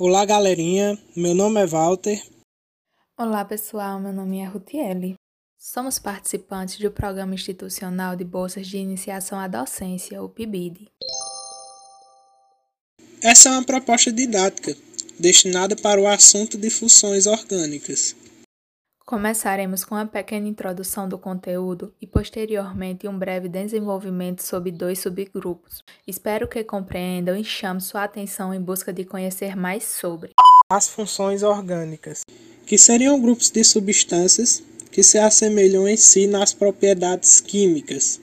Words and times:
Olá, 0.00 0.24
galerinha. 0.24 0.96
Meu 1.16 1.34
nome 1.34 1.60
é 1.60 1.66
Walter. 1.66 2.22
Olá, 3.18 3.44
pessoal. 3.44 3.98
Meu 3.98 4.12
nome 4.12 4.38
é 4.38 4.44
Rutiele. 4.44 5.16
Somos 5.58 5.98
participantes 5.98 6.78
do 6.78 6.88
Programa 6.88 7.34
Institucional 7.34 8.14
de 8.14 8.22
Bolsas 8.22 8.68
de 8.68 8.78
Iniciação 8.78 9.40
à 9.40 9.48
Docência, 9.48 10.22
o 10.22 10.28
PIBID. 10.28 10.86
Essa 13.20 13.48
é 13.48 13.52
uma 13.52 13.64
proposta 13.64 14.12
didática 14.12 14.76
destinada 15.18 15.74
para 15.74 16.00
o 16.00 16.06
assunto 16.06 16.56
de 16.56 16.70
funções 16.70 17.26
orgânicas. 17.26 18.14
Começaremos 19.08 19.84
com 19.84 19.94
uma 19.94 20.04
pequena 20.04 20.46
introdução 20.46 21.08
do 21.08 21.16
conteúdo 21.16 21.94
e 21.98 22.06
posteriormente 22.06 23.08
um 23.08 23.18
breve 23.18 23.48
desenvolvimento 23.48 24.42
sobre 24.42 24.70
dois 24.70 24.98
subgrupos. 24.98 25.82
Espero 26.06 26.46
que 26.46 26.62
compreendam 26.62 27.34
e 27.34 27.42
chame 27.42 27.80
sua 27.80 28.04
atenção 28.04 28.52
em 28.52 28.60
busca 28.60 28.92
de 28.92 29.06
conhecer 29.06 29.56
mais 29.56 29.84
sobre 29.84 30.32
as 30.70 30.90
funções 30.90 31.42
orgânicas, 31.42 32.20
que 32.66 32.76
seriam 32.76 33.18
grupos 33.18 33.48
de 33.48 33.64
substâncias 33.64 34.62
que 34.92 35.02
se 35.02 35.16
assemelham 35.16 35.88
em 35.88 35.96
si 35.96 36.26
nas 36.26 36.52
propriedades 36.52 37.40
químicas. 37.40 38.20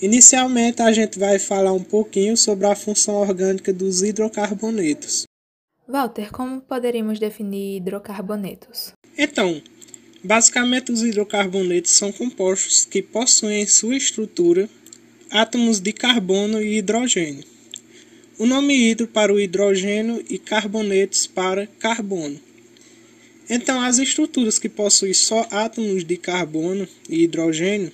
Inicialmente, 0.00 0.80
a 0.80 0.90
gente 0.92 1.18
vai 1.18 1.38
falar 1.38 1.74
um 1.74 1.84
pouquinho 1.84 2.38
sobre 2.38 2.66
a 2.66 2.74
função 2.74 3.16
orgânica 3.16 3.70
dos 3.70 4.00
hidrocarbonetos. 4.00 5.24
Walter, 5.86 6.32
como 6.32 6.62
poderíamos 6.62 7.18
definir 7.18 7.76
hidrocarbonetos? 7.76 8.92
Então, 9.18 9.60
Basicamente, 10.22 10.92
os 10.92 11.02
hidrocarbonetos 11.02 11.92
são 11.92 12.12
compostos 12.12 12.84
que 12.84 13.02
possuem 13.02 13.62
em 13.62 13.66
sua 13.66 13.96
estrutura 13.96 14.68
átomos 15.30 15.80
de 15.80 15.92
carbono 15.92 16.60
e 16.60 16.78
hidrogênio. 16.78 17.44
O 18.38 18.46
nome 18.46 18.74
hidro 18.74 19.06
para 19.06 19.32
o 19.32 19.38
hidrogênio 19.38 20.24
e 20.28 20.38
carbonetos 20.38 21.26
para 21.26 21.66
carbono. 21.66 22.38
Então, 23.48 23.80
as 23.80 23.98
estruturas 23.98 24.58
que 24.58 24.68
possuem 24.68 25.12
só 25.12 25.46
átomos 25.50 26.04
de 26.04 26.16
carbono 26.16 26.86
e 27.08 27.24
hidrogênio 27.24 27.92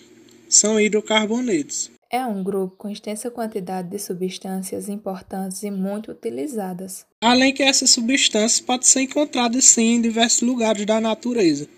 são 0.49 0.81
hidrocarbonetos. 0.81 1.91
É 2.11 2.25
um 2.25 2.43
grupo 2.45 2.77
com 2.77 2.89
extensa 2.89 3.31
quantidade 3.31 3.89
de 3.89 3.99
substâncias 3.99 4.89
importantes 4.89 5.63
e 5.63 5.71
muito 5.71 6.13
utilizadas. 6.13 7.05
Além 7.21 7.53
que 7.53 7.63
essas 7.63 7.91
substâncias 7.91 8.61
podem 8.61 8.87
ser 8.87 9.01
encontradas 9.01 9.65
sim 9.65 9.97
em 9.97 10.01
diversos 10.01 10.43
lugares 10.43 10.87
da 10.87 11.01
natureza. 11.01 11.69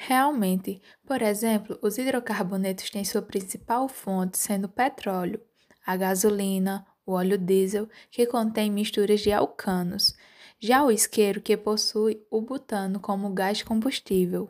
Realmente, 0.00 0.80
por 1.04 1.20
exemplo, 1.20 1.76
os 1.82 1.98
hidrocarbonetos 1.98 2.88
têm 2.88 3.04
sua 3.04 3.20
principal 3.20 3.88
fonte 3.88 4.38
sendo 4.38 4.66
o 4.66 4.68
petróleo, 4.68 5.40
a 5.84 5.96
gasolina, 5.96 6.86
o 7.04 7.12
óleo 7.12 7.36
diesel, 7.36 7.88
que 8.08 8.24
contém 8.24 8.70
misturas 8.70 9.20
de 9.20 9.32
alcanos, 9.32 10.14
já 10.60 10.84
o 10.84 10.92
isqueiro, 10.92 11.40
que 11.40 11.56
possui 11.56 12.22
o 12.30 12.40
butano 12.40 13.00
como 13.00 13.28
gás 13.30 13.60
combustível. 13.62 14.48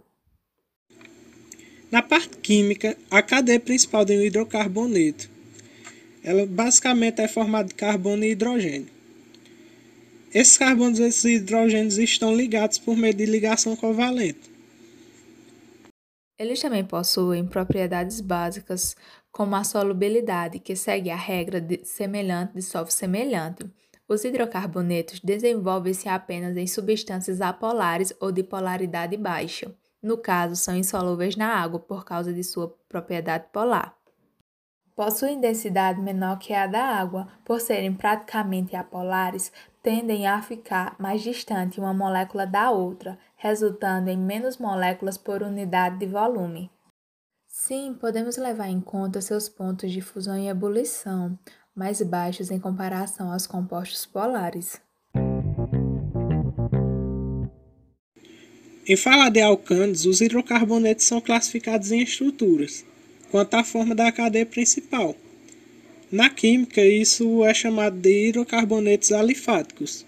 Na 1.90 2.02
parte 2.02 2.36
química, 2.36 2.94
a 3.10 3.22
cadeia 3.22 3.58
principal 3.58 4.04
de 4.04 4.18
um 4.18 4.22
hidrocarboneto, 4.22 5.30
ela 6.22 6.44
basicamente 6.44 7.22
é 7.22 7.26
formada 7.26 7.68
de 7.68 7.74
carbono 7.74 8.22
e 8.22 8.32
hidrogênio. 8.32 8.90
Esses 10.32 10.58
carbonos 10.58 10.98
e 10.98 11.04
esses 11.04 11.24
hidrogênios 11.24 11.96
estão 11.96 12.36
ligados 12.36 12.76
por 12.78 12.94
meio 12.94 13.14
de 13.14 13.24
ligação 13.24 13.74
covalente. 13.74 14.47
Eles 16.38 16.60
também 16.60 16.84
possuem 16.84 17.44
propriedades 17.44 18.20
básicas, 18.20 18.94
como 19.32 19.56
a 19.56 19.64
solubilidade, 19.64 20.60
que 20.60 20.76
segue 20.76 21.10
a 21.10 21.16
regra 21.16 21.60
de 21.60 21.84
semelhante 21.84 22.54
dissolve 22.54 22.92
semelhante. 22.92 23.68
Os 24.06 24.24
hidrocarbonetos 24.24 25.18
desenvolvem-se 25.20 26.08
apenas 26.08 26.56
em 26.56 26.66
substâncias 26.66 27.40
apolares 27.40 28.14
ou 28.20 28.30
de 28.30 28.44
polaridade 28.44 29.16
baixa. 29.16 29.74
No 30.00 30.16
caso, 30.16 30.54
são 30.54 30.76
insolúveis 30.76 31.34
na 31.34 31.48
água 31.48 31.80
por 31.80 32.04
causa 32.04 32.32
de 32.32 32.44
sua 32.44 32.72
propriedade 32.88 33.46
polar. 33.52 33.98
Possuem 34.94 35.40
densidade 35.40 36.00
menor 36.00 36.38
que 36.38 36.52
a 36.52 36.66
da 36.66 36.82
água, 36.82 37.28
por 37.44 37.60
serem 37.60 37.92
praticamente 37.92 38.74
apolares, 38.74 39.52
tendem 39.82 40.26
a 40.26 40.40
ficar 40.42 40.96
mais 40.98 41.22
distante 41.22 41.78
uma 41.78 41.94
molécula 41.94 42.46
da 42.46 42.70
outra, 42.70 43.18
resultando 43.38 44.10
em 44.10 44.18
menos 44.18 44.58
moléculas 44.58 45.16
por 45.16 45.42
unidade 45.42 45.98
de 45.98 46.06
volume. 46.06 46.70
Sim, 47.46 47.96
podemos 47.98 48.36
levar 48.36 48.68
em 48.68 48.80
conta 48.80 49.20
seus 49.20 49.48
pontos 49.48 49.90
de 49.92 50.00
fusão 50.00 50.36
e 50.36 50.48
ebulição, 50.48 51.38
mais 51.74 52.02
baixos 52.02 52.50
em 52.50 52.58
comparação 52.58 53.32
aos 53.32 53.46
compostos 53.46 54.04
polares. 54.04 54.80
Em 58.86 58.96
falar 58.96 59.28
de 59.28 59.40
alcanos, 59.40 60.04
os 60.04 60.20
hidrocarbonetos 60.20 61.06
são 61.06 61.20
classificados 61.20 61.92
em 61.92 62.02
estruturas, 62.02 62.84
quanto 63.30 63.54
à 63.54 63.62
forma 63.62 63.94
da 63.94 64.10
cadeia 64.10 64.46
principal. 64.46 65.14
Na 66.10 66.30
química, 66.30 66.80
isso 66.84 67.44
é 67.44 67.54
chamado 67.54 67.98
de 67.98 68.28
hidrocarbonetos 68.28 69.12
alifáticos. 69.12 70.06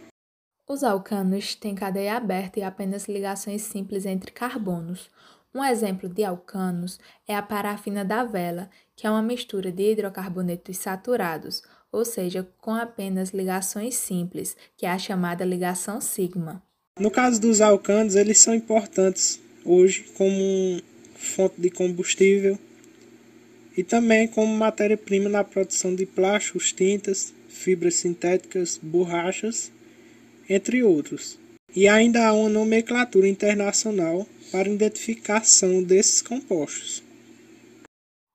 Os 0.70 0.84
alcanos 0.84 1.56
têm 1.56 1.74
cadeia 1.74 2.16
aberta 2.16 2.60
e 2.60 2.62
apenas 2.62 3.08
ligações 3.08 3.62
simples 3.62 4.06
entre 4.06 4.30
carbonos. 4.30 5.10
Um 5.52 5.64
exemplo 5.64 6.08
de 6.08 6.22
alcanos 6.22 6.96
é 7.26 7.34
a 7.34 7.42
parafina 7.42 8.04
da 8.04 8.22
vela, 8.22 8.70
que 8.94 9.04
é 9.04 9.10
uma 9.10 9.20
mistura 9.20 9.72
de 9.72 9.90
hidrocarbonetos 9.90 10.78
saturados, 10.78 11.60
ou 11.90 12.04
seja, 12.04 12.48
com 12.60 12.72
apenas 12.72 13.30
ligações 13.30 13.96
simples, 13.96 14.56
que 14.76 14.86
é 14.86 14.90
a 14.90 14.96
chamada 14.96 15.44
ligação 15.44 16.00
sigma. 16.00 16.62
No 17.00 17.10
caso 17.10 17.40
dos 17.40 17.60
alcanos, 17.60 18.14
eles 18.14 18.38
são 18.38 18.54
importantes 18.54 19.40
hoje 19.64 20.04
como 20.16 20.80
fonte 21.16 21.60
de 21.60 21.70
combustível 21.70 22.56
e 23.76 23.82
também 23.82 24.28
como 24.28 24.56
matéria-prima 24.56 25.28
na 25.28 25.42
produção 25.42 25.96
de 25.96 26.06
plásticos, 26.06 26.72
tintas, 26.72 27.34
fibras 27.48 27.96
sintéticas, 27.96 28.78
borrachas, 28.80 29.72
entre 30.50 30.82
outros. 30.82 31.38
E 31.74 31.86
ainda 31.86 32.26
há 32.26 32.32
uma 32.32 32.48
nomenclatura 32.48 33.28
internacional 33.28 34.26
para 34.50 34.68
identificação 34.68 35.82
desses 35.84 36.20
compostos. 36.20 37.04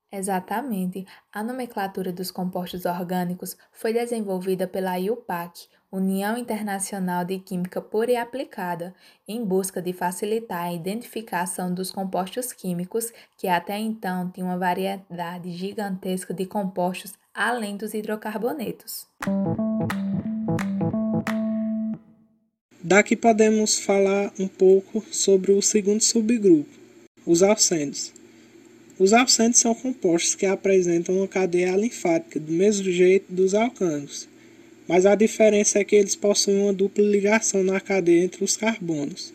Exatamente. 0.09 1.05
A 1.33 1.43
nomenclatura 1.43 2.13
dos 2.13 2.31
compostos 2.31 2.85
orgânicos 2.85 3.57
foi 3.73 3.91
desenvolvida 3.91 4.65
pela 4.65 4.97
IUPAC, 4.97 5.67
União 5.91 6.37
Internacional 6.37 7.25
de 7.25 7.39
Química 7.39 7.81
Pura 7.81 8.11
e 8.11 8.15
Aplicada, 8.15 8.95
em 9.27 9.43
busca 9.43 9.81
de 9.81 9.91
facilitar 9.91 10.63
a 10.63 10.73
identificação 10.73 11.73
dos 11.73 11.91
compostos 11.91 12.53
químicos 12.53 13.11
que 13.37 13.49
até 13.49 13.77
então 13.77 14.29
tinham 14.29 14.47
uma 14.47 14.57
variedade 14.57 15.51
gigantesca 15.51 16.33
de 16.33 16.45
compostos 16.45 17.13
além 17.33 17.75
dos 17.75 17.93
hidrocarbonetos. 17.93 19.07
Daqui 22.87 23.15
podemos 23.15 23.79
falar 23.79 24.31
um 24.37 24.47
pouco 24.47 25.03
sobre 25.11 25.51
o 25.51 25.59
segundo 25.59 26.01
subgrupo, 26.01 26.69
os 27.25 27.41
alcênios. 27.41 28.13
Os 28.99 29.11
alcênios 29.11 29.57
são 29.57 29.73
compostos 29.73 30.35
que 30.35 30.45
apresentam 30.45 31.17
uma 31.17 31.27
cadeia 31.27 31.75
linfática 31.75 32.39
do 32.39 32.51
mesmo 32.51 32.83
jeito 32.91 33.33
dos 33.33 33.55
alcanos, 33.55 34.29
mas 34.87 35.07
a 35.07 35.15
diferença 35.15 35.79
é 35.79 35.83
que 35.83 35.95
eles 35.95 36.15
possuem 36.15 36.61
uma 36.61 36.71
dupla 36.71 37.03
ligação 37.03 37.63
na 37.63 37.81
cadeia 37.81 38.23
entre 38.23 38.43
os 38.43 38.55
carbonos. 38.55 39.33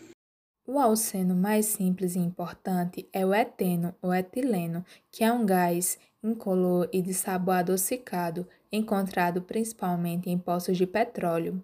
O 0.65 0.79
alceno 0.79 1.35
mais 1.35 1.65
simples 1.65 2.15
e 2.15 2.19
importante 2.19 3.05
é 3.11 3.25
o 3.25 3.35
eteno 3.35 3.93
ou 4.01 4.13
etileno, 4.13 4.85
que 5.11 5.25
é 5.25 5.33
um 5.33 5.45
gás 5.45 5.99
incolor 6.23 6.87
e 6.93 7.01
de 7.01 7.13
sabor 7.13 7.55
adocicado, 7.55 8.47
encontrado 8.71 9.41
principalmente 9.41 10.29
em 10.29 10.37
poços 10.37 10.77
de 10.77 10.87
petróleo. 10.87 11.61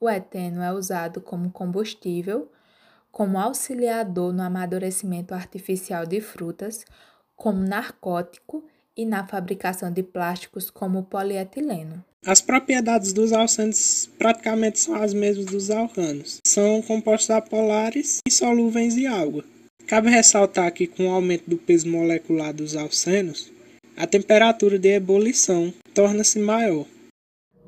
O 0.00 0.08
eteno 0.08 0.62
é 0.62 0.72
usado 0.72 1.20
como 1.20 1.50
combustível, 1.50 2.50
como 3.10 3.38
auxiliador 3.38 4.32
no 4.32 4.42
amadurecimento 4.42 5.34
artificial 5.34 6.06
de 6.06 6.20
frutas, 6.20 6.84
como 7.34 7.60
narcótico 7.60 8.64
e 8.96 9.04
na 9.04 9.26
fabricação 9.26 9.92
de 9.92 10.02
plásticos 10.02 10.70
como 10.70 11.04
polietileno. 11.04 12.04
As 12.24 12.40
propriedades 12.40 13.12
dos 13.12 13.32
alcânios 13.32 14.08
praticamente 14.18 14.80
são 14.80 14.94
as 14.94 15.14
mesmas 15.14 15.46
dos 15.46 15.70
alcanos. 15.70 16.40
São 16.44 16.82
compostos 16.82 17.30
apolares 17.30 18.18
e 18.26 18.30
solúveis 18.30 18.96
em 18.96 19.06
água. 19.06 19.44
Cabe 19.86 20.10
ressaltar 20.10 20.70
que 20.72 20.86
com 20.86 21.08
o 21.08 21.12
aumento 21.12 21.48
do 21.48 21.56
peso 21.56 21.88
molecular 21.88 22.52
dos 22.52 22.76
alcenos, 22.76 23.50
a 23.96 24.06
temperatura 24.06 24.78
de 24.78 24.94
ebulição 24.94 25.72
torna-se 25.94 26.38
maior 26.38 26.86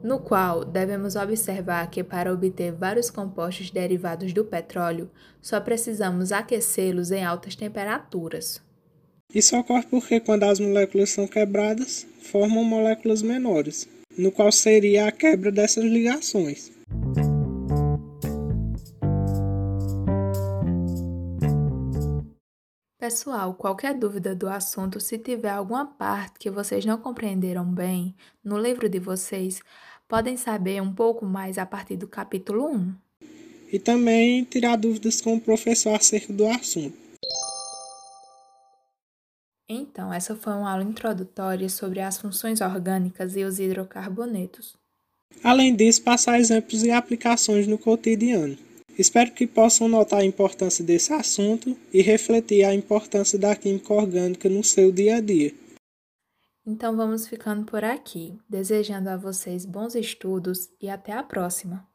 no 0.03 0.19
qual 0.19 0.65
devemos 0.65 1.17
observar 1.17 1.91
que 1.91 2.03
para 2.03 2.33
obter 2.33 2.73
vários 2.73 3.11
compostos 3.11 3.71
derivados 3.71 4.33
do 4.33 4.45
petróleo, 4.45 5.11
só 5.41 5.61
precisamos 5.61 6.33
aquecê-los 6.33 7.11
em 7.11 7.25
altas 7.25 7.55
temperaturas. 7.55 8.63
Isso 9.33 9.57
ocorre 9.57 9.87
porque 9.89 10.19
quando 10.19 10.45
as 10.45 10.59
moléculas 10.59 11.11
são 11.11 11.27
quebradas, 11.27 12.07
formam 12.21 12.65
moléculas 12.65 13.23
menores, 13.23 13.89
no 14.19 14.33
qual 14.33 14.51
seria 14.51 15.07
a 15.07 15.13
quebra 15.13 15.53
dessas 15.53 15.85
ligações. 15.85 16.73
Pessoal, 23.11 23.55
qualquer 23.55 23.95
dúvida 23.95 24.37
do 24.37 24.49
assunto, 24.49 25.01
se 25.01 25.19
tiver 25.19 25.51
alguma 25.51 25.85
parte 25.85 26.39
que 26.39 26.51
vocês 26.51 26.85
não 26.85 26.97
compreenderam 26.97 27.65
bem 27.65 28.15
no 28.45 28.57
livro 28.57 28.89
de 28.89 29.01
vocês, 29.01 29.61
podem 30.11 30.37
saber 30.37 30.83
um 30.83 30.93
pouco 30.93 31.25
mais 31.25 31.57
a 31.57 31.65
partir 31.65 31.97
do 31.97 32.09
capítulo 32.09 32.67
1. 32.67 32.95
E 33.73 33.79
também 33.79 34.43
tirar 34.43 34.75
dúvidas 34.75 35.21
com 35.21 35.37
o 35.37 35.41
professor 35.41 35.95
acerca 35.95 36.33
do 36.33 36.45
assunto. 36.49 36.99
Então, 39.69 40.13
essa 40.13 40.35
foi 40.35 40.53
uma 40.53 40.73
aula 40.73 40.83
introdutória 40.83 41.69
sobre 41.69 42.01
as 42.01 42.19
funções 42.19 42.61
orgânicas 42.61 43.37
e 43.37 43.45
os 43.45 43.61
hidrocarbonetos. 43.61 44.75
Além 45.45 45.77
disso, 45.77 46.03
passar 46.03 46.41
exemplos 46.41 46.83
e 46.83 46.91
aplicações 46.91 47.69
no 47.69 47.79
cotidiano. 47.79 48.59
Espero 48.99 49.31
que 49.31 49.47
possam 49.47 49.89
notar 49.89 50.21
a 50.21 50.25
importância 50.25 50.85
desse 50.85 51.13
assunto 51.13 51.77
e 51.93 52.03
refletir 52.03 52.65
a 52.65 52.75
importância 52.75 53.39
da 53.39 53.55
química 53.55 53.95
orgânica 53.95 54.49
no 54.49 54.65
seu 54.65 54.91
dia 54.91 55.19
a 55.19 55.21
dia. 55.21 55.55
Então 56.67 56.97
vamos 56.97 57.27
ficando 57.27 57.65
por 57.65 57.85
aqui, 57.85 58.39
desejando 58.49 59.09
a 59.09 59.17
vocês 59.17 59.65
bons 59.65 59.95
estudos 59.95 60.71
e 60.81 60.89
até 60.89 61.13
a 61.13 61.23
próxima! 61.23 61.89